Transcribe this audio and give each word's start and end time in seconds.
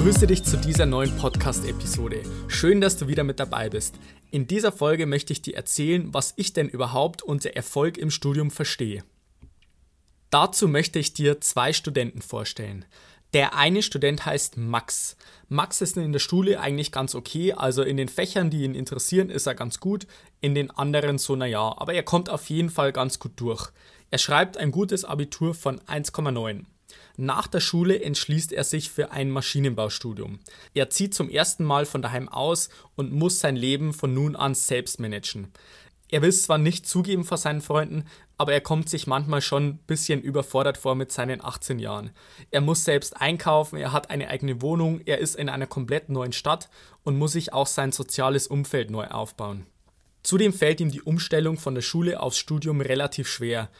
Ich 0.00 0.06
grüße 0.06 0.26
dich 0.26 0.42
zu 0.42 0.56
dieser 0.56 0.86
neuen 0.86 1.14
Podcast-Episode. 1.18 2.22
Schön, 2.48 2.80
dass 2.80 2.96
du 2.96 3.06
wieder 3.06 3.22
mit 3.22 3.38
dabei 3.38 3.68
bist. 3.68 3.96
In 4.30 4.46
dieser 4.46 4.72
Folge 4.72 5.04
möchte 5.04 5.34
ich 5.34 5.42
dir 5.42 5.54
erzählen, 5.54 6.08
was 6.14 6.32
ich 6.36 6.54
denn 6.54 6.70
überhaupt 6.70 7.22
unter 7.22 7.50
Erfolg 7.50 7.98
im 7.98 8.10
Studium 8.10 8.50
verstehe. 8.50 9.04
Dazu 10.30 10.68
möchte 10.68 10.98
ich 10.98 11.12
dir 11.12 11.42
zwei 11.42 11.74
Studenten 11.74 12.22
vorstellen. 12.22 12.86
Der 13.34 13.54
eine 13.54 13.82
Student 13.82 14.24
heißt 14.24 14.56
Max. 14.56 15.18
Max 15.50 15.82
ist 15.82 15.98
in 15.98 16.12
der 16.12 16.18
Schule 16.18 16.58
eigentlich 16.60 16.92
ganz 16.92 17.14
okay, 17.14 17.52
also 17.52 17.82
in 17.82 17.98
den 17.98 18.08
Fächern, 18.08 18.48
die 18.48 18.64
ihn 18.64 18.74
interessieren, 18.74 19.28
ist 19.28 19.46
er 19.46 19.54
ganz 19.54 19.80
gut, 19.80 20.06
in 20.40 20.54
den 20.54 20.70
anderen 20.70 21.18
so 21.18 21.36
naja, 21.36 21.74
aber 21.76 21.92
er 21.92 22.04
kommt 22.04 22.30
auf 22.30 22.48
jeden 22.48 22.70
Fall 22.70 22.92
ganz 22.92 23.18
gut 23.18 23.32
durch. 23.36 23.70
Er 24.10 24.18
schreibt 24.18 24.56
ein 24.56 24.70
gutes 24.70 25.04
Abitur 25.04 25.52
von 25.52 25.78
1,9. 25.80 26.64
Nach 27.16 27.46
der 27.46 27.60
Schule 27.60 28.02
entschließt 28.02 28.52
er 28.52 28.64
sich 28.64 28.90
für 28.90 29.12
ein 29.12 29.30
Maschinenbaustudium. 29.30 30.40
Er 30.74 30.90
zieht 30.90 31.14
zum 31.14 31.28
ersten 31.28 31.64
Mal 31.64 31.86
von 31.86 32.02
daheim 32.02 32.28
aus 32.28 32.68
und 32.96 33.12
muss 33.12 33.40
sein 33.40 33.56
Leben 33.56 33.92
von 33.92 34.14
nun 34.14 34.36
an 34.36 34.54
selbst 34.54 35.00
managen. 35.00 35.52
Er 36.10 36.22
will 36.22 36.30
es 36.30 36.42
zwar 36.42 36.58
nicht 36.58 36.88
zugeben 36.88 37.24
vor 37.24 37.38
seinen 37.38 37.60
Freunden, 37.60 38.04
aber 38.36 38.52
er 38.52 38.60
kommt 38.60 38.88
sich 38.88 39.06
manchmal 39.06 39.42
schon 39.42 39.64
ein 39.68 39.78
bisschen 39.86 40.22
überfordert 40.22 40.76
vor 40.76 40.94
mit 40.94 41.12
seinen 41.12 41.44
18 41.44 41.78
Jahren. 41.78 42.10
Er 42.50 42.60
muss 42.60 42.84
selbst 42.84 43.20
einkaufen, 43.20 43.78
er 43.78 43.92
hat 43.92 44.10
eine 44.10 44.28
eigene 44.28 44.60
Wohnung, 44.60 45.00
er 45.04 45.18
ist 45.18 45.36
in 45.36 45.48
einer 45.48 45.66
komplett 45.66 46.08
neuen 46.08 46.32
Stadt 46.32 46.68
und 47.04 47.16
muss 47.16 47.32
sich 47.32 47.52
auch 47.52 47.66
sein 47.66 47.92
soziales 47.92 48.48
Umfeld 48.48 48.90
neu 48.90 49.06
aufbauen. 49.06 49.66
Zudem 50.22 50.52
fällt 50.52 50.80
ihm 50.80 50.90
die 50.90 51.02
Umstellung 51.02 51.58
von 51.58 51.74
der 51.74 51.82
Schule 51.82 52.20
aufs 52.20 52.38
Studium 52.38 52.80
relativ 52.80 53.28
schwer. 53.28 53.70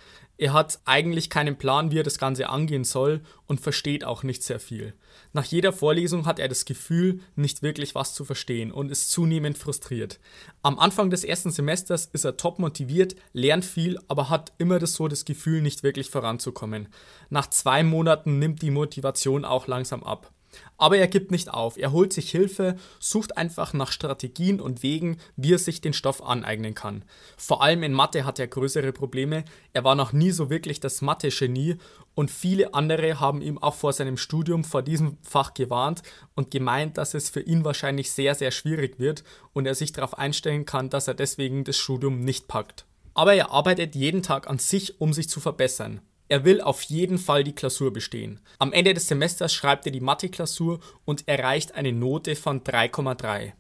Er 0.41 0.55
hat 0.55 0.81
eigentlich 0.87 1.29
keinen 1.29 1.59
Plan, 1.59 1.91
wie 1.91 1.99
er 1.99 2.03
das 2.03 2.17
Ganze 2.17 2.49
angehen 2.49 2.85
soll 2.85 3.21
und 3.47 3.61
versteht 3.61 4.05
auch 4.05 4.23
nicht 4.23 4.43
sehr 4.43 4.59
viel. 4.59 4.95
Nach 5.35 5.45
jeder 5.45 5.71
Vorlesung 5.71 6.25
hat 6.25 6.39
er 6.39 6.49
das 6.49 6.65
Gefühl, 6.65 7.21
nicht 7.37 7.63
wirklich 7.63 7.95
was 7.95 8.15
zu 8.15 8.25
verstehen 8.25 8.73
und 8.73 8.91
ist 8.91 9.11
zunehmend 9.11 9.59
frustriert. 9.59 10.19
Am 10.63 10.79
Anfang 10.79 11.11
des 11.11 11.25
ersten 11.25 11.51
Semesters 11.51 12.07
ist 12.07 12.25
er 12.25 12.39
top 12.39 12.59
motiviert, 12.59 13.17
lernt 13.35 13.67
viel, 13.67 13.99
aber 14.09 14.31
hat 14.31 14.55
immer 14.57 14.79
das 14.79 14.95
so 14.95 15.09
das 15.09 15.27
Gefühl, 15.27 15.61
nicht 15.61 15.83
wirklich 15.83 16.09
voranzukommen. 16.09 16.89
Nach 17.29 17.51
zwei 17.51 17.83
Monaten 17.85 18.39
nimmt 18.39 18.63
die 18.63 18.71
Motivation 18.71 19.45
auch 19.45 19.67
langsam 19.67 20.03
ab. 20.03 20.33
Aber 20.79 20.97
er 20.97 21.09
gibt 21.09 21.31
nicht 21.31 21.51
auf, 21.51 21.77
er 21.77 21.93
holt 21.93 22.13
sich 22.13 22.31
Hilfe, 22.31 22.77
sucht 22.99 23.37
einfach 23.37 23.73
nach 23.73 23.93
Strategien 23.93 24.61
und 24.61 24.83
Wegen, 24.83 25.19
wie 25.37 25.55
er 25.55 25.59
sich 25.59 25.81
den 25.81 25.93
Stoff 25.93 26.23
aneignen 26.23 26.75
kann. 26.75 27.05
Vor 27.37 27.63
allem 27.63 27.83
in 27.83 27.93
Mathe 27.93 28.25
hat 28.25 28.39
er 28.39 28.47
größere 28.47 28.93
Probleme, 28.93 29.45
er 29.73 29.85
war 29.85 29.95
noch 29.95 30.13
nie 30.13 30.31
so 30.31 30.51
wirklich 30.51 30.81
das 30.81 31.03
Mathe-Genie 31.03 31.77
und 32.15 32.31
viele 32.31 32.75
andere 32.75 33.21
haben 33.21 33.43
ihm 33.43 33.59
auch 33.59 33.75
vor 33.75 33.93
seinem 33.93 34.17
Studium 34.17 34.65
vor 34.65 34.83
diesem 34.83 35.19
Fach 35.23 35.55
gewarnt 35.55 36.03
und 36.35 36.51
gemeint, 36.51 36.99
dass 36.99 37.15
es 37.15 37.31
für 37.31 37.41
ihn 37.41 37.65
wahrscheinlich 37.65 38.11
sehr, 38.11 38.35
sehr 38.35 38.51
schwierig 38.51 38.99
wird 38.99 39.25
und 39.53 39.67
er 39.67 39.75
sich 39.75 39.93
darauf 39.93 40.19
einstellen 40.19 40.65
kann, 40.65 40.91
dass 40.91 41.09
er 41.09 41.15
deswegen 41.15 41.65
das 41.65 41.77
Studium 41.77 42.21
nicht 42.21 42.49
packt. 42.49 42.87
Aber 43.15 43.35
er 43.35 43.51
arbeitet 43.51 43.95
jeden 43.95 44.23
Tag 44.23 44.49
an 44.49 44.59
sich, 44.59 45.01
um 45.01 45.13
sich 45.13 45.29
zu 45.29 45.41
verbessern. 45.41 46.01
Er 46.31 46.45
will 46.45 46.61
auf 46.61 46.83
jeden 46.83 47.19
Fall 47.19 47.43
die 47.43 47.57
Klausur 47.57 47.93
bestehen. 47.93 48.39
Am 48.61 48.73
Ende 48.73 48.95
des 48.95 49.09
Semesters 49.09 49.53
schreibt 49.53 49.87
er 49.87 49.91
die 49.91 50.01
Mathe-Klausur 50.01 50.79
und 51.05 51.27
erreicht 51.27 51.75
eine 51.75 51.93
Note 51.93 52.37
von 52.37 52.63
3,3. 52.63 53.53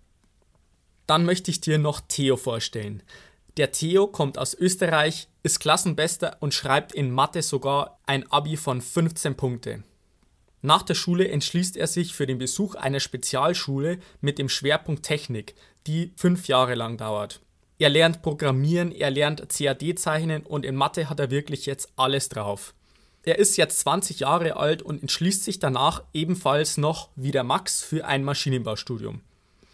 Dann 1.09 1.25
möchte 1.25 1.51
ich 1.51 1.61
dir 1.61 1.79
noch 1.79 2.01
Theo 2.01 2.37
vorstellen. 2.37 3.03
Der 3.57 3.73
Theo 3.73 4.07
kommt 4.07 4.39
aus 4.39 4.55
Österreich, 4.55 5.27
ist 5.43 5.59
Klassenbester 5.59 6.37
und 6.39 6.55
schreibt 6.55 6.93
in 6.93 7.11
Mathe 7.11 7.43
sogar 7.43 7.99
ein 8.07 8.31
Abi 8.31 8.57
von 8.57 8.81
15 8.81 9.37
Punkte. 9.37 9.83
Nach 10.63 10.85
der 10.85 10.95
Schule 10.95 11.27
entschließt 11.27 11.77
er 11.77 11.89
sich 11.89 12.15
für 12.15 12.29
den 12.29 12.39
Besuch 12.39 12.77
einer 12.77 13.01
Spezialschule 13.01 13.99
mit 14.21 14.39
dem 14.39 14.49
Schwerpunkt 14.49 15.03
Technik, 15.05 15.57
die 15.89 16.13
fünf 16.15 16.47
Jahre 16.47 16.77
lang 16.77 16.99
dauert. 16.99 17.41
Er 17.81 17.89
lernt 17.89 18.21
Programmieren, 18.21 18.93
er 18.93 19.11
lernt 19.11 19.49
CAD 19.49 19.99
zeichnen 19.99 20.43
und 20.43 20.67
in 20.67 20.77
Mathe 20.77 21.09
hat 21.09 21.19
er 21.19 21.31
wirklich 21.31 21.65
jetzt 21.65 21.89
alles 21.97 22.29
drauf. 22.29 22.75
Er 23.23 23.39
ist 23.39 23.57
jetzt 23.57 23.79
20 23.81 24.21
Jahre 24.21 24.57
alt 24.57 24.83
und 24.83 25.01
entschließt 25.01 25.43
sich 25.43 25.61
danach 25.61 26.03
ebenfalls 26.13 26.77
noch 26.77 27.09
wie 27.17 27.31
der 27.31 27.43
Max 27.43 27.83
für 27.83 28.05
ein 28.05 28.23
Maschinenbaustudium. 28.23 29.23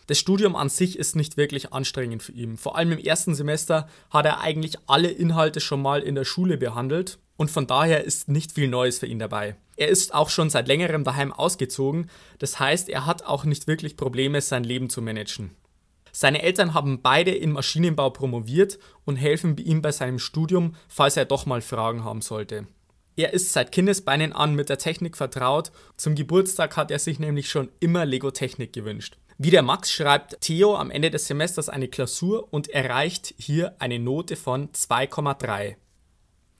Das 0.07 0.21
Studium 0.21 0.55
an 0.55 0.69
sich 0.69 0.97
ist 0.97 1.17
nicht 1.17 1.37
wirklich 1.37 1.73
anstrengend 1.73 2.23
für 2.23 2.31
ihn. 2.31 2.57
Vor 2.57 2.77
allem 2.77 2.93
im 2.93 3.01
ersten 3.01 3.35
Semester 3.35 3.89
hat 4.11 4.25
er 4.25 4.41
eigentlich 4.41 4.77
alle 4.87 5.11
Inhalte 5.11 5.59
schon 5.59 5.83
mal 5.83 6.01
in 6.01 6.15
der 6.15 6.25
Schule 6.25 6.59
behandelt 6.59 7.19
und 7.37 7.51
von 7.51 7.67
daher 7.67 8.05
ist 8.05 8.29
nicht 8.29 8.53
viel 8.53 8.69
Neues 8.69 9.01
für 9.01 9.07
ihn 9.07 9.19
dabei. 9.19 9.57
Er 9.77 9.89
ist 9.89 10.15
auch 10.15 10.31
schon 10.31 10.49
seit 10.49 10.69
längerem 10.69 11.03
daheim 11.03 11.33
ausgezogen, 11.33 12.09
das 12.39 12.61
heißt, 12.61 12.89
er 12.89 13.05
hat 13.05 13.25
auch 13.25 13.45
nicht 13.45 13.67
wirklich 13.67 13.97
Probleme, 13.97 14.41
sein 14.43 14.63
Leben 14.63 14.91
zu 14.91 15.03
managen. 15.03 15.57
Seine 16.19 16.41
Eltern 16.41 16.73
haben 16.73 17.03
beide 17.03 17.31
in 17.31 17.53
Maschinenbau 17.53 18.09
promoviert 18.09 18.79
und 19.05 19.17
helfen 19.17 19.59
ihm 19.59 19.83
bei 19.83 19.93
seinem 19.93 20.19
Studium, 20.19 20.75
falls 20.89 21.19
er 21.19 21.27
doch 21.27 21.45
mal 21.45 21.61
Fragen 21.61 22.05
haben 22.05 22.23
sollte. 22.23 22.67
Er 23.17 23.35
ist 23.35 23.53
seit 23.53 23.71
Kindesbeinen 23.71 24.33
an 24.33 24.55
mit 24.55 24.71
der 24.71 24.79
Technik 24.79 25.19
vertraut. 25.19 25.73
Zum 25.99 26.15
Geburtstag 26.15 26.79
hat 26.79 26.91
er 26.91 26.99
sich 27.01 27.19
nämlich 27.19 27.51
schon 27.51 27.69
immer 27.81 28.07
Lego 28.07 28.31
Technik 28.31 28.73
gewünscht. 28.73 29.19
Wie 29.37 29.51
der 29.51 29.61
Max 29.61 29.93
schreibt 29.93 30.41
Theo 30.41 30.75
am 30.75 30.91
Ende 30.91 31.11
des 31.11 31.27
Semesters 31.27 31.69
eine 31.69 31.89
Klausur 31.89 32.51
und 32.51 32.71
erreicht 32.71 33.35
hier 33.37 33.77
eine 33.79 33.99
Note 33.99 34.37
von 34.37 34.71
2,3. 34.71 35.77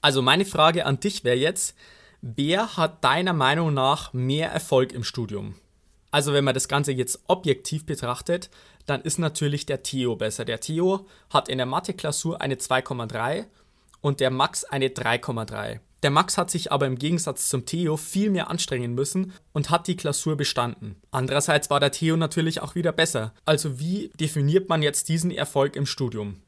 Also 0.01 0.21
meine 0.21 0.45
Frage 0.45 0.85
an 0.85 0.99
dich 0.99 1.23
wäre 1.23 1.35
jetzt, 1.35 1.75
wer 2.21 2.77
hat 2.77 3.03
deiner 3.03 3.33
Meinung 3.33 3.73
nach 3.73 4.13
mehr 4.13 4.51
Erfolg 4.51 4.91
im 4.91 5.03
Studium? 5.03 5.55
Also 6.11 6.33
wenn 6.33 6.43
man 6.43 6.53
das 6.53 6.67
Ganze 6.67 6.91
jetzt 6.91 7.19
objektiv 7.27 7.85
betrachtet, 7.85 8.49
dann 8.85 9.01
ist 9.01 9.19
natürlich 9.19 9.65
der 9.65 9.83
Theo 9.83 10.15
besser. 10.15 10.45
Der 10.45 10.59
Theo 10.59 11.05
hat 11.29 11.49
in 11.49 11.57
der 11.57 11.67
Mathe-Klausur 11.67 12.41
eine 12.41 12.55
2,3 12.55 13.45
und 14.01 14.19
der 14.19 14.31
Max 14.31 14.63
eine 14.63 14.87
3,3. 14.87 15.79
Der 16.03 16.11
Max 16.11 16.37
hat 16.37 16.51
sich 16.51 16.71
aber 16.71 16.85
im 16.85 16.97
Gegensatz 16.97 17.49
zum 17.49 17.65
Theo 17.65 17.97
viel 17.97 18.29
mehr 18.29 18.49
anstrengen 18.49 18.93
müssen 18.93 19.33
und 19.51 19.71
hat 19.71 19.87
die 19.87 19.95
Klausur 19.95 20.37
bestanden. 20.37 20.95
Andererseits 21.09 21.69
war 21.69 21.79
der 21.79 21.91
Theo 21.91 22.15
natürlich 22.17 22.61
auch 22.61 22.75
wieder 22.75 22.91
besser. 22.91 23.33
Also 23.45 23.79
wie 23.79 24.11
definiert 24.19 24.69
man 24.69 24.83
jetzt 24.83 25.09
diesen 25.09 25.31
Erfolg 25.31 25.75
im 25.75 25.87
Studium? 25.87 26.41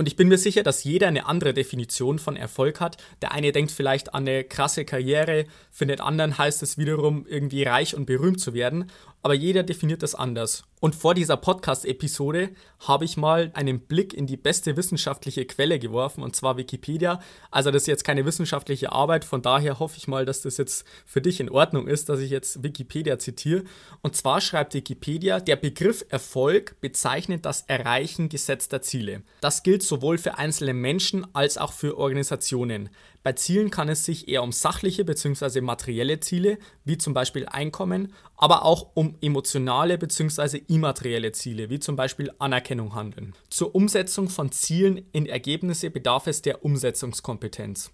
Und 0.00 0.06
ich 0.06 0.14
bin 0.14 0.28
mir 0.28 0.38
sicher, 0.38 0.62
dass 0.62 0.84
jeder 0.84 1.08
eine 1.08 1.26
andere 1.26 1.52
Definition 1.52 2.20
von 2.20 2.36
Erfolg 2.36 2.78
hat. 2.78 2.98
Der 3.20 3.32
eine 3.32 3.50
denkt 3.50 3.72
vielleicht 3.72 4.14
an 4.14 4.28
eine 4.28 4.44
krasse 4.44 4.84
Karriere, 4.84 5.46
für 5.72 5.86
den 5.86 6.00
anderen 6.00 6.38
heißt 6.38 6.62
es 6.62 6.78
wiederum 6.78 7.26
irgendwie 7.26 7.64
reich 7.64 7.96
und 7.96 8.06
berühmt 8.06 8.38
zu 8.38 8.54
werden. 8.54 8.92
Aber 9.22 9.34
jeder 9.34 9.64
definiert 9.64 10.04
das 10.04 10.14
anders. 10.14 10.62
Und 10.80 10.94
vor 10.94 11.14
dieser 11.14 11.36
Podcast-Episode 11.36 12.50
habe 12.80 13.04
ich 13.04 13.16
mal 13.16 13.50
einen 13.54 13.80
Blick 13.80 14.14
in 14.14 14.26
die 14.26 14.36
beste 14.36 14.76
wissenschaftliche 14.76 15.44
Quelle 15.44 15.78
geworfen, 15.78 16.22
und 16.22 16.36
zwar 16.36 16.56
Wikipedia. 16.56 17.20
Also 17.50 17.70
das 17.70 17.82
ist 17.82 17.88
jetzt 17.88 18.04
keine 18.04 18.24
wissenschaftliche 18.24 18.92
Arbeit, 18.92 19.24
von 19.24 19.42
daher 19.42 19.78
hoffe 19.78 19.96
ich 19.98 20.08
mal, 20.08 20.24
dass 20.24 20.42
das 20.42 20.56
jetzt 20.56 20.84
für 21.04 21.20
dich 21.20 21.40
in 21.40 21.50
Ordnung 21.50 21.88
ist, 21.88 22.08
dass 22.08 22.20
ich 22.20 22.30
jetzt 22.30 22.62
Wikipedia 22.62 23.18
zitiere. 23.18 23.64
Und 24.02 24.16
zwar 24.16 24.40
schreibt 24.40 24.74
Wikipedia, 24.74 25.40
der 25.40 25.56
Begriff 25.56 26.04
Erfolg 26.08 26.80
bezeichnet 26.80 27.44
das 27.44 27.62
Erreichen 27.62 28.28
gesetzter 28.28 28.82
Ziele. 28.82 29.22
Das 29.40 29.62
gilt 29.62 29.82
sowohl 29.82 30.18
für 30.18 30.38
einzelne 30.38 30.74
Menschen 30.74 31.26
als 31.34 31.58
auch 31.58 31.72
für 31.72 31.98
Organisationen. 31.98 32.90
Bei 33.28 33.34
Zielen 33.34 33.70
kann 33.70 33.90
es 33.90 34.06
sich 34.06 34.26
eher 34.26 34.42
um 34.42 34.52
sachliche 34.52 35.04
bzw. 35.04 35.60
materielle 35.60 36.18
Ziele, 36.18 36.56
wie 36.86 36.96
zum 36.96 37.12
Beispiel 37.12 37.44
Einkommen, 37.44 38.14
aber 38.38 38.64
auch 38.64 38.92
um 38.94 39.18
emotionale 39.20 39.98
bzw. 39.98 40.62
immaterielle 40.66 41.32
Ziele, 41.32 41.68
wie 41.68 41.78
zum 41.78 41.94
Beispiel 41.94 42.30
Anerkennung 42.38 42.94
handeln. 42.94 43.34
Zur 43.50 43.74
Umsetzung 43.74 44.30
von 44.30 44.50
Zielen 44.50 45.04
in 45.12 45.26
Ergebnisse 45.26 45.90
bedarf 45.90 46.26
es 46.26 46.40
der 46.40 46.64
Umsetzungskompetenz. 46.64 47.90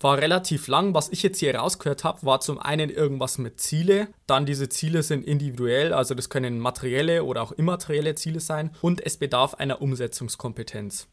War 0.00 0.18
relativ 0.18 0.66
lang. 0.66 0.94
Was 0.94 1.10
ich 1.10 1.22
jetzt 1.22 1.38
hier 1.38 1.54
rausgehört 1.54 2.02
habe, 2.02 2.26
war 2.26 2.40
zum 2.40 2.58
einen 2.58 2.90
irgendwas 2.90 3.38
mit 3.38 3.60
Ziele, 3.60 4.08
dann 4.26 4.46
diese 4.46 4.68
Ziele 4.68 5.04
sind 5.04 5.24
individuell, 5.24 5.92
also 5.92 6.16
das 6.16 6.28
können 6.28 6.58
materielle 6.58 7.22
oder 7.22 7.42
auch 7.42 7.52
immaterielle 7.52 8.16
Ziele 8.16 8.40
sein 8.40 8.72
und 8.80 9.00
es 9.06 9.16
bedarf 9.16 9.54
einer 9.54 9.80
Umsetzungskompetenz. 9.80 11.06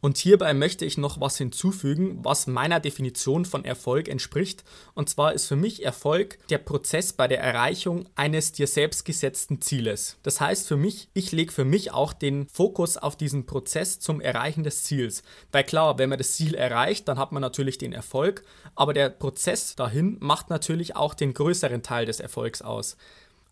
Und 0.00 0.18
hierbei 0.18 0.52
möchte 0.52 0.84
ich 0.84 0.98
noch 0.98 1.20
was 1.20 1.38
hinzufügen, 1.38 2.18
was 2.22 2.46
meiner 2.46 2.80
Definition 2.80 3.44
von 3.44 3.64
Erfolg 3.64 4.08
entspricht. 4.08 4.62
Und 4.94 5.08
zwar 5.08 5.32
ist 5.32 5.46
für 5.46 5.56
mich 5.56 5.84
Erfolg 5.84 6.38
der 6.48 6.58
Prozess 6.58 7.14
bei 7.14 7.26
der 7.26 7.40
Erreichung 7.40 8.06
eines 8.14 8.52
dir 8.52 8.66
selbst 8.66 9.04
gesetzten 9.04 9.62
Zieles. 9.62 10.18
Das 10.22 10.40
heißt 10.40 10.68
für 10.68 10.76
mich, 10.76 11.08
ich 11.14 11.32
lege 11.32 11.50
für 11.50 11.64
mich 11.64 11.92
auch 11.92 12.12
den 12.12 12.46
Fokus 12.48 12.98
auf 12.98 13.16
diesen 13.16 13.46
Prozess 13.46 13.98
zum 13.98 14.20
Erreichen 14.20 14.64
des 14.64 14.84
Ziels. 14.84 15.22
Weil 15.50 15.64
klar, 15.64 15.98
wenn 15.98 16.10
man 16.10 16.18
das 16.18 16.36
Ziel 16.36 16.54
erreicht, 16.54 17.08
dann 17.08 17.18
hat 17.18 17.32
man 17.32 17.40
natürlich 17.40 17.78
den 17.78 17.92
Erfolg, 17.92 18.44
aber 18.74 18.92
der 18.92 19.08
Prozess 19.08 19.76
dahin 19.76 20.18
macht 20.20 20.50
natürlich 20.50 20.94
auch 20.94 21.14
den 21.14 21.32
größeren 21.32 21.82
Teil 21.82 22.04
des 22.06 22.20
Erfolgs 22.20 22.60
aus. 22.60 22.96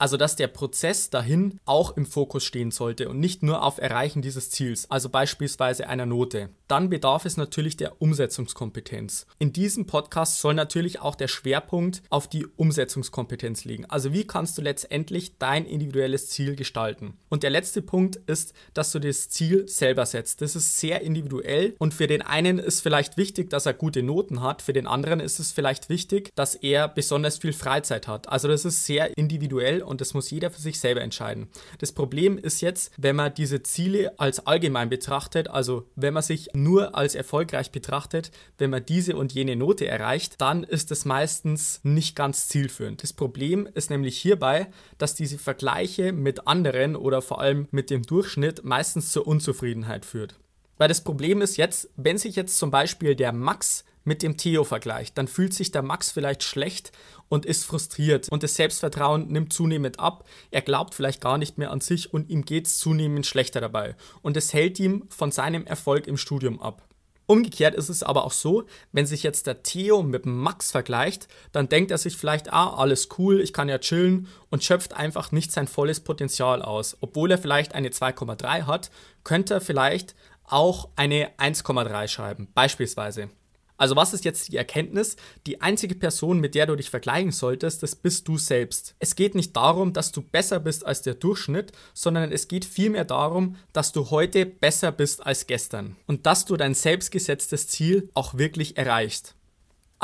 Also 0.04 0.18
dass 0.18 0.36
der 0.36 0.48
Prozess 0.48 1.08
dahin 1.08 1.60
auch 1.64 1.96
im 1.96 2.04
Fokus 2.04 2.44
stehen 2.44 2.70
sollte 2.70 3.08
und 3.08 3.20
nicht 3.20 3.42
nur 3.42 3.62
auf 3.62 3.78
Erreichen 3.78 4.20
dieses 4.20 4.50
Ziels, 4.50 4.90
also 4.90 5.08
beispielsweise 5.08 5.88
einer 5.88 6.04
Note. 6.04 6.50
Dann 6.68 6.88
bedarf 6.88 7.26
es 7.26 7.36
natürlich 7.36 7.76
der 7.76 8.00
Umsetzungskompetenz. 8.00 9.26
In 9.38 9.52
diesem 9.52 9.86
Podcast 9.86 10.40
soll 10.40 10.54
natürlich 10.54 11.00
auch 11.00 11.14
der 11.14 11.28
Schwerpunkt 11.28 12.02
auf 12.08 12.26
die 12.26 12.46
Umsetzungskompetenz 12.46 13.66
liegen. 13.66 13.84
Also 13.86 14.14
wie 14.14 14.26
kannst 14.26 14.56
du 14.56 14.62
letztendlich 14.62 15.36
dein 15.38 15.66
individuelles 15.66 16.30
Ziel 16.30 16.56
gestalten? 16.56 17.18
Und 17.28 17.42
der 17.42 17.50
letzte 17.50 17.82
Punkt 17.82 18.16
ist, 18.26 18.54
dass 18.72 18.92
du 18.92 18.98
das 18.98 19.28
Ziel 19.28 19.68
selber 19.68 20.06
setzt. 20.06 20.40
Das 20.40 20.56
ist 20.56 20.78
sehr 20.78 21.02
individuell 21.02 21.74
und 21.78 21.92
für 21.92 22.06
den 22.06 22.22
einen 22.22 22.58
ist 22.58 22.80
vielleicht 22.80 23.18
wichtig, 23.18 23.50
dass 23.50 23.66
er 23.66 23.74
gute 23.74 24.02
Noten 24.02 24.40
hat, 24.40 24.62
für 24.62 24.72
den 24.72 24.86
anderen 24.86 25.20
ist 25.20 25.40
es 25.40 25.52
vielleicht 25.52 25.90
wichtig, 25.90 26.30
dass 26.34 26.54
er 26.54 26.88
besonders 26.88 27.36
viel 27.36 27.52
Freizeit 27.52 28.08
hat. 28.08 28.28
Also 28.30 28.48
das 28.48 28.64
ist 28.64 28.86
sehr 28.86 29.16
individuell 29.18 29.82
und 29.82 30.00
das 30.00 30.14
muss 30.14 30.30
jeder 30.30 30.50
für 30.50 30.62
sich 30.62 30.80
selber 30.80 31.02
entscheiden. 31.02 31.48
Das 31.78 31.92
Problem 31.92 32.38
ist 32.38 32.62
jetzt, 32.62 32.92
wenn 32.96 33.16
man 33.16 33.34
diese 33.34 33.62
Ziele 33.62 34.18
als 34.18 34.46
allgemein 34.46 34.88
betrachtet, 34.88 35.48
also 35.48 35.86
wenn 35.94 36.14
man 36.14 36.22
sich 36.22 36.53
nur 36.54 36.96
als 36.96 37.14
erfolgreich 37.14 37.70
betrachtet, 37.70 38.30
wenn 38.58 38.70
man 38.70 38.84
diese 38.84 39.16
und 39.16 39.32
jene 39.32 39.56
Note 39.56 39.86
erreicht, 39.86 40.40
dann 40.40 40.62
ist 40.64 40.90
es 40.90 41.04
meistens 41.04 41.80
nicht 41.82 42.16
ganz 42.16 42.48
zielführend. 42.48 43.02
Das 43.02 43.12
Problem 43.12 43.68
ist 43.74 43.90
nämlich 43.90 44.16
hierbei, 44.18 44.68
dass 44.98 45.14
diese 45.14 45.38
Vergleiche 45.38 46.12
mit 46.12 46.46
anderen 46.46 46.96
oder 46.96 47.22
vor 47.22 47.40
allem 47.40 47.68
mit 47.70 47.90
dem 47.90 48.02
Durchschnitt 48.02 48.64
meistens 48.64 49.12
zur 49.12 49.26
Unzufriedenheit 49.26 50.04
führt. 50.04 50.36
Weil 50.76 50.88
das 50.88 51.02
Problem 51.02 51.40
ist 51.40 51.56
jetzt, 51.56 51.90
wenn 51.96 52.18
sich 52.18 52.36
jetzt 52.36 52.58
zum 52.58 52.70
Beispiel 52.70 53.14
der 53.14 53.32
Max 53.32 53.84
mit 54.04 54.22
dem 54.22 54.36
Theo 54.36 54.64
vergleicht, 54.64 55.18
dann 55.18 55.28
fühlt 55.28 55.54
sich 55.54 55.70
der 55.70 55.82
Max 55.82 56.12
vielleicht 56.12 56.42
schlecht 56.42 56.92
und 57.28 57.46
ist 57.46 57.64
frustriert 57.64 58.28
und 58.28 58.42
das 58.42 58.54
Selbstvertrauen 58.54 59.28
nimmt 59.28 59.52
zunehmend 59.52 59.98
ab. 59.98 60.28
Er 60.50 60.62
glaubt 60.62 60.94
vielleicht 60.94 61.20
gar 61.20 61.38
nicht 61.38 61.58
mehr 61.58 61.70
an 61.70 61.80
sich 61.80 62.12
und 62.12 62.30
ihm 62.30 62.44
geht 62.44 62.66
es 62.66 62.78
zunehmend 62.78 63.26
schlechter 63.26 63.60
dabei. 63.60 63.96
Und 64.22 64.36
es 64.36 64.52
hält 64.52 64.78
ihm 64.78 65.06
von 65.08 65.32
seinem 65.32 65.66
Erfolg 65.66 66.06
im 66.06 66.16
Studium 66.16 66.60
ab. 66.60 66.86
Umgekehrt 67.26 67.74
ist 67.74 67.88
es 67.88 68.02
aber 68.02 68.24
auch 68.24 68.32
so, 68.32 68.64
wenn 68.92 69.06
sich 69.06 69.22
jetzt 69.22 69.46
der 69.46 69.62
Theo 69.62 70.02
mit 70.02 70.26
dem 70.26 70.36
Max 70.36 70.70
vergleicht, 70.70 71.26
dann 71.52 71.70
denkt 71.70 71.90
er 71.90 71.96
sich 71.96 72.18
vielleicht, 72.18 72.52
ah, 72.52 72.74
alles 72.74 73.08
cool, 73.18 73.40
ich 73.40 73.54
kann 73.54 73.70
ja 73.70 73.78
chillen 73.78 74.28
und 74.50 74.62
schöpft 74.62 74.92
einfach 74.92 75.32
nicht 75.32 75.50
sein 75.50 75.66
volles 75.66 76.00
Potenzial 76.00 76.60
aus. 76.60 76.98
Obwohl 77.00 77.30
er 77.30 77.38
vielleicht 77.38 77.74
eine 77.74 77.88
2,3 77.88 78.66
hat, 78.66 78.90
könnte 79.22 79.54
er 79.54 79.60
vielleicht 79.62 80.14
auch 80.44 80.90
eine 80.96 81.30
1,3 81.38 82.08
schreiben, 82.08 82.48
beispielsweise. 82.54 83.30
Also 83.76 83.96
was 83.96 84.14
ist 84.14 84.24
jetzt 84.24 84.52
die 84.52 84.56
Erkenntnis? 84.56 85.16
Die 85.46 85.60
einzige 85.60 85.94
Person, 85.94 86.38
mit 86.38 86.54
der 86.54 86.66
du 86.66 86.76
dich 86.76 86.90
vergleichen 86.90 87.32
solltest, 87.32 87.82
das 87.82 87.96
bist 87.96 88.28
du 88.28 88.38
selbst. 88.38 88.94
Es 89.00 89.16
geht 89.16 89.34
nicht 89.34 89.56
darum, 89.56 89.92
dass 89.92 90.12
du 90.12 90.22
besser 90.22 90.60
bist 90.60 90.86
als 90.86 91.02
der 91.02 91.14
Durchschnitt, 91.14 91.72
sondern 91.92 92.30
es 92.30 92.46
geht 92.46 92.64
vielmehr 92.64 93.04
darum, 93.04 93.56
dass 93.72 93.92
du 93.92 94.10
heute 94.10 94.46
besser 94.46 94.92
bist 94.92 95.26
als 95.26 95.46
gestern 95.46 95.96
und 96.06 96.26
dass 96.26 96.44
du 96.44 96.56
dein 96.56 96.74
selbstgesetztes 96.74 97.68
Ziel 97.68 98.10
auch 98.14 98.34
wirklich 98.34 98.76
erreichst. 98.76 99.34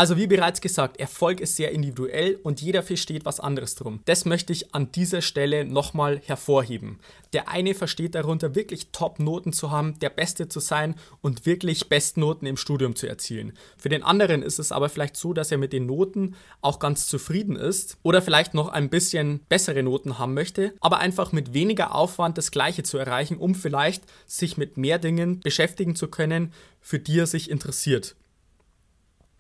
Also 0.00 0.16
wie 0.16 0.26
bereits 0.26 0.62
gesagt, 0.62 0.98
Erfolg 0.98 1.40
ist 1.40 1.56
sehr 1.56 1.72
individuell 1.72 2.38
und 2.42 2.62
jeder 2.62 2.82
versteht 2.82 3.26
was 3.26 3.38
anderes 3.38 3.74
drum. 3.74 4.00
Das 4.06 4.24
möchte 4.24 4.50
ich 4.50 4.74
an 4.74 4.90
dieser 4.92 5.20
Stelle 5.20 5.66
nochmal 5.66 6.22
hervorheben. 6.24 7.00
Der 7.34 7.50
eine 7.50 7.74
versteht 7.74 8.14
darunter 8.14 8.54
wirklich 8.54 8.92
Top-Noten 8.92 9.52
zu 9.52 9.70
haben, 9.70 9.98
der 9.98 10.08
Beste 10.08 10.48
zu 10.48 10.58
sein 10.58 10.94
und 11.20 11.44
wirklich 11.44 11.90
Bestnoten 11.90 12.48
im 12.48 12.56
Studium 12.56 12.96
zu 12.96 13.08
erzielen. 13.08 13.52
Für 13.76 13.90
den 13.90 14.02
anderen 14.02 14.42
ist 14.42 14.58
es 14.58 14.72
aber 14.72 14.88
vielleicht 14.88 15.18
so, 15.18 15.34
dass 15.34 15.52
er 15.52 15.58
mit 15.58 15.74
den 15.74 15.84
Noten 15.84 16.34
auch 16.62 16.78
ganz 16.78 17.06
zufrieden 17.06 17.56
ist 17.56 17.98
oder 18.02 18.22
vielleicht 18.22 18.54
noch 18.54 18.68
ein 18.68 18.88
bisschen 18.88 19.40
bessere 19.50 19.82
Noten 19.82 20.18
haben 20.18 20.32
möchte, 20.32 20.72
aber 20.80 21.00
einfach 21.00 21.32
mit 21.32 21.52
weniger 21.52 21.94
Aufwand 21.94 22.38
das 22.38 22.50
Gleiche 22.50 22.84
zu 22.84 22.96
erreichen, 22.96 23.36
um 23.36 23.54
vielleicht 23.54 24.02
sich 24.26 24.56
mit 24.56 24.78
mehr 24.78 24.98
Dingen 24.98 25.40
beschäftigen 25.40 25.94
zu 25.94 26.08
können, 26.08 26.54
für 26.80 26.98
die 26.98 27.18
er 27.18 27.26
sich 27.26 27.50
interessiert. 27.50 28.16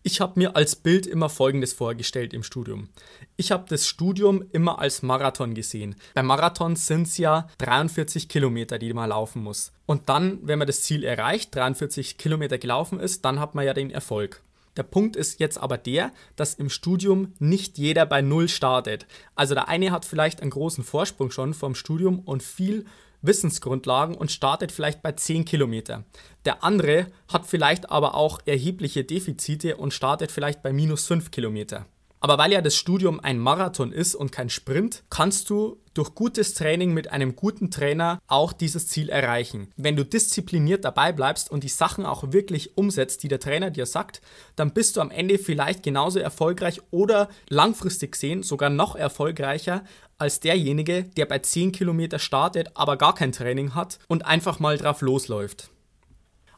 Ich 0.02 0.22
habe 0.22 0.40
mir 0.40 0.56
als 0.56 0.76
Bild 0.76 1.06
immer 1.06 1.28
Folgendes 1.28 1.74
vorgestellt 1.74 2.32
im 2.32 2.42
Studium. 2.42 2.88
Ich 3.36 3.52
habe 3.52 3.66
das 3.68 3.86
Studium 3.86 4.42
immer 4.50 4.78
als 4.78 5.02
Marathon 5.02 5.52
gesehen. 5.52 5.94
Beim 6.14 6.24
Marathon 6.24 6.74
sind 6.74 7.06
es 7.06 7.18
ja 7.18 7.48
43 7.58 8.30
Kilometer, 8.30 8.78
die 8.78 8.94
man 8.94 9.10
laufen 9.10 9.42
muss. 9.42 9.72
Und 9.84 10.08
dann, 10.08 10.38
wenn 10.40 10.58
man 10.58 10.66
das 10.66 10.82
Ziel 10.84 11.04
erreicht, 11.04 11.54
43 11.54 12.16
Kilometer 12.16 12.56
gelaufen 12.56 12.98
ist, 12.98 13.26
dann 13.26 13.40
hat 13.40 13.54
man 13.54 13.66
ja 13.66 13.74
den 13.74 13.90
Erfolg. 13.90 14.42
Der 14.78 14.84
Punkt 14.84 15.16
ist 15.16 15.38
jetzt 15.38 15.58
aber 15.58 15.76
der, 15.76 16.12
dass 16.34 16.54
im 16.54 16.70
Studium 16.70 17.34
nicht 17.38 17.76
jeder 17.76 18.06
bei 18.06 18.22
Null 18.22 18.48
startet. 18.48 19.06
Also 19.34 19.52
der 19.52 19.68
eine 19.68 19.90
hat 19.90 20.06
vielleicht 20.06 20.40
einen 20.40 20.50
großen 20.50 20.82
Vorsprung 20.82 21.30
schon 21.30 21.52
vom 21.52 21.74
Studium 21.74 22.20
und 22.20 22.42
viel 22.42 22.86
Wissensgrundlagen 23.22 24.14
und 24.14 24.30
startet 24.30 24.72
vielleicht 24.72 25.02
bei 25.02 25.12
10 25.12 25.44
Kilometer. 25.44 26.04
Der 26.44 26.64
andere 26.64 27.06
hat 27.28 27.46
vielleicht 27.46 27.90
aber 27.90 28.14
auch 28.14 28.40
erhebliche 28.46 29.04
Defizite 29.04 29.76
und 29.76 29.92
startet 29.92 30.32
vielleicht 30.32 30.62
bei 30.62 30.72
minus 30.72 31.06
5 31.06 31.30
Kilometer. 31.30 31.86
Aber 32.20 32.36
weil 32.36 32.52
ja 32.52 32.60
das 32.60 32.76
Studium 32.76 33.18
ein 33.18 33.38
Marathon 33.38 33.92
ist 33.92 34.14
und 34.14 34.30
kein 34.30 34.50
Sprint, 34.50 35.02
kannst 35.08 35.48
du 35.48 35.78
durch 35.94 36.14
gutes 36.14 36.52
Training 36.54 36.92
mit 36.92 37.10
einem 37.10 37.34
guten 37.34 37.70
Trainer 37.70 38.20
auch 38.26 38.52
dieses 38.52 38.88
Ziel 38.88 39.08
erreichen. 39.08 39.72
Wenn 39.76 39.96
du 39.96 40.04
diszipliniert 40.04 40.84
dabei 40.84 41.12
bleibst 41.12 41.50
und 41.50 41.64
die 41.64 41.68
Sachen 41.68 42.04
auch 42.04 42.32
wirklich 42.32 42.76
umsetzt, 42.76 43.22
die 43.22 43.28
der 43.28 43.40
Trainer 43.40 43.70
dir 43.70 43.86
sagt, 43.86 44.20
dann 44.54 44.72
bist 44.72 44.96
du 44.96 45.00
am 45.00 45.10
Ende 45.10 45.38
vielleicht 45.38 45.82
genauso 45.82 46.18
erfolgreich 46.18 46.82
oder 46.90 47.30
langfristig 47.48 48.12
gesehen 48.12 48.42
sogar 48.42 48.70
noch 48.70 48.96
erfolgreicher 48.96 49.82
als 50.18 50.40
derjenige, 50.40 51.04
der 51.04 51.24
bei 51.24 51.38
10 51.38 51.72
Kilometer 51.72 52.18
startet, 52.18 52.68
aber 52.74 52.98
gar 52.98 53.14
kein 53.14 53.32
Training 53.32 53.74
hat 53.74 53.98
und 54.06 54.26
einfach 54.26 54.60
mal 54.60 54.76
drauf 54.76 55.00
losläuft. 55.00 55.70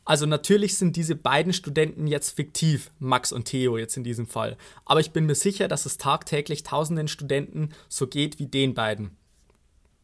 Also 0.05 0.27
natürlich 0.27 0.77
sind 0.77 0.97
diese 0.97 1.15
beiden 1.15 1.53
Studenten 1.53 2.07
jetzt 2.07 2.31
fiktiv, 2.31 2.91
Max 2.99 3.31
und 3.33 3.45
Theo 3.45 3.79
jetzt 3.79 3.97
in 3.97 4.05
diesem 4.05 4.27
Fall. 4.27 4.57
Aber 4.85 5.01
ich 5.01 5.13
bin 5.13 5.27
mir 5.27 5.37
sicher, 5.37 5.69
dass 5.69 5.87
es 5.87 5.97
tagtäglich 5.97 6.65
tausenden 6.65 7.09
Studenten 7.09 7.71
so 7.89 8.09
geht 8.09 8.39
wie 8.39 8.47
den 8.47 8.75
beiden. 8.75 9.17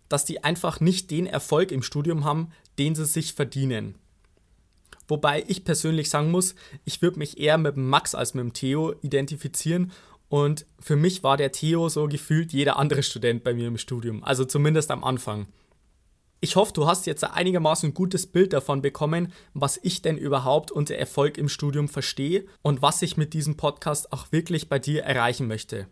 Dass 0.08 0.24
die 0.24 0.44
einfach 0.44 0.80
nicht 0.80 1.10
den 1.10 1.26
Erfolg 1.26 1.72
im 1.72 1.82
Studium 1.82 2.24
haben, 2.24 2.52
den 2.78 2.94
sie 2.94 3.06
sich 3.06 3.34
verdienen. 3.34 3.96
Wobei 5.08 5.44
ich 5.48 5.64
persönlich 5.64 6.10
sagen 6.10 6.30
muss, 6.30 6.54
ich 6.84 7.02
würde 7.02 7.18
mich 7.18 7.38
eher 7.38 7.58
mit 7.58 7.76
Max 7.76 8.14
als 8.14 8.34
mit 8.34 8.44
dem 8.44 8.52
Theo 8.52 8.94
identifizieren 9.02 9.90
und 10.28 10.67
für 10.78 10.96
mich 10.96 11.22
war 11.22 11.36
der 11.36 11.52
Theo 11.52 11.88
so 11.88 12.06
gefühlt 12.06 12.52
jeder 12.52 12.78
andere 12.78 13.02
Student 13.02 13.43
bei 13.43 13.55
mir 13.55 13.69
im 13.69 13.78
Studium, 13.78 14.22
also 14.22 14.44
zumindest 14.44 14.90
am 14.90 15.02
Anfang. 15.02 15.46
Ich 16.40 16.54
hoffe, 16.54 16.72
du 16.72 16.86
hast 16.86 17.06
jetzt 17.06 17.24
einigermaßen 17.24 17.90
ein 17.90 17.94
gutes 17.94 18.28
Bild 18.28 18.52
davon 18.52 18.80
bekommen, 18.80 19.32
was 19.54 19.80
ich 19.82 20.02
denn 20.02 20.16
überhaupt 20.16 20.70
unter 20.70 20.94
Erfolg 20.94 21.36
im 21.36 21.48
Studium 21.48 21.88
verstehe 21.88 22.46
und 22.62 22.80
was 22.80 23.02
ich 23.02 23.16
mit 23.16 23.34
diesem 23.34 23.56
Podcast 23.56 24.12
auch 24.12 24.30
wirklich 24.30 24.68
bei 24.68 24.78
dir 24.78 25.02
erreichen 25.02 25.48
möchte. 25.48 25.88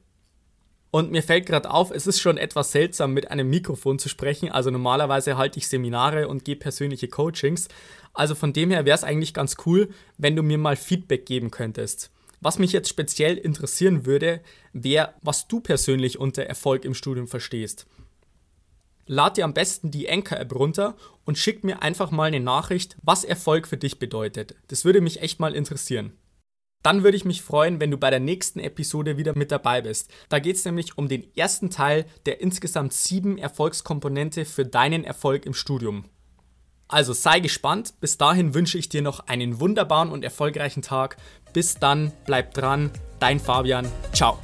Und 0.92 1.10
mir 1.10 1.24
fällt 1.24 1.46
gerade 1.46 1.68
auf, 1.68 1.90
es 1.90 2.06
ist 2.06 2.20
schon 2.20 2.38
etwas 2.38 2.70
seltsam, 2.70 3.12
mit 3.12 3.28
einem 3.30 3.50
Mikrofon 3.50 3.98
zu 3.98 4.08
sprechen. 4.08 4.48
Also 4.48 4.70
normalerweise 4.70 5.36
halte 5.36 5.58
ich 5.58 5.66
Seminare 5.66 6.28
und 6.28 6.44
gebe 6.44 6.60
persönliche 6.60 7.08
Coachings. 7.08 7.66
Also 8.14 8.36
von 8.36 8.52
dem 8.52 8.70
her 8.70 8.84
wäre 8.84 8.94
es 8.94 9.04
eigentlich 9.04 9.34
ganz 9.34 9.56
cool, 9.66 9.88
wenn 10.16 10.36
du 10.36 10.44
mir 10.44 10.58
mal 10.58 10.76
Feedback 10.76 11.26
geben 11.26 11.50
könntest. 11.50 12.12
Was 12.40 12.60
mich 12.60 12.70
jetzt 12.70 12.88
speziell 12.88 13.36
interessieren 13.36 14.06
würde, 14.06 14.40
wäre, 14.72 15.14
was 15.22 15.48
du 15.48 15.58
persönlich 15.58 16.20
unter 16.20 16.44
Erfolg 16.44 16.84
im 16.84 16.94
Studium 16.94 17.26
verstehst. 17.26 17.86
Lad 19.06 19.36
dir 19.36 19.44
am 19.44 19.54
besten 19.54 19.90
die 19.90 20.10
Anchor-App 20.10 20.54
runter 20.54 20.96
und 21.24 21.38
schick 21.38 21.64
mir 21.64 21.82
einfach 21.82 22.10
mal 22.10 22.24
eine 22.24 22.40
Nachricht, 22.40 22.96
was 23.02 23.24
Erfolg 23.24 23.68
für 23.68 23.76
dich 23.76 23.98
bedeutet. 23.98 24.54
Das 24.68 24.84
würde 24.84 25.00
mich 25.00 25.22
echt 25.22 25.40
mal 25.40 25.54
interessieren. 25.54 26.12
Dann 26.82 27.02
würde 27.02 27.16
ich 27.16 27.24
mich 27.24 27.42
freuen, 27.42 27.80
wenn 27.80 27.90
du 27.90 27.98
bei 27.98 28.10
der 28.10 28.20
nächsten 28.20 28.60
Episode 28.60 29.16
wieder 29.16 29.36
mit 29.36 29.50
dabei 29.50 29.82
bist. 29.82 30.10
Da 30.28 30.38
geht 30.38 30.56
es 30.56 30.64
nämlich 30.64 30.96
um 30.96 31.08
den 31.08 31.26
ersten 31.36 31.70
Teil 31.70 32.06
der 32.26 32.40
insgesamt 32.40 32.92
sieben 32.92 33.38
Erfolgskomponente 33.38 34.44
für 34.44 34.64
deinen 34.64 35.02
Erfolg 35.02 35.46
im 35.46 35.54
Studium. 35.54 36.04
Also 36.88 37.12
sei 37.12 37.40
gespannt. 37.40 37.94
Bis 38.00 38.18
dahin 38.18 38.54
wünsche 38.54 38.78
ich 38.78 38.88
dir 38.88 39.02
noch 39.02 39.20
einen 39.20 39.60
wunderbaren 39.60 40.10
und 40.10 40.22
erfolgreichen 40.22 40.82
Tag. 40.82 41.16
Bis 41.52 41.78
dann, 41.78 42.12
bleib 42.26 42.54
dran. 42.54 42.90
Dein 43.18 43.40
Fabian. 43.40 43.90
Ciao. 44.12 44.38